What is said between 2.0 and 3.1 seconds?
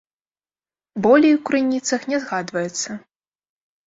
не згадваецца.